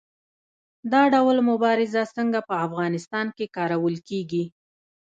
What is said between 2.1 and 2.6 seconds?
څنګه په